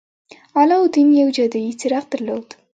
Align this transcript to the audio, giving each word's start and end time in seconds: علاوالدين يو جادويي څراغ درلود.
علاوالدين 0.59 1.09
يو 1.21 1.27
جادويي 1.35 1.73
څراغ 1.79 2.05
درلود. 2.11 2.47